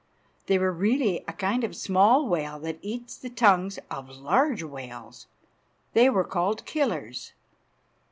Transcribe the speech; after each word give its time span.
_]They 0.47 0.57
were 0.57 0.71
really 0.71 1.23
a 1.27 1.33
kind 1.33 1.63
of 1.63 1.75
small 1.75 2.27
whale 2.27 2.57
that 2.61 2.79
eats 2.81 3.15
the 3.15 3.29
tongues 3.29 3.77
of 3.91 4.09
large 4.09 4.63
whales. 4.63 5.27
They 5.93 6.09
were 6.09 6.23
called 6.23 6.65
killers. 6.65 7.33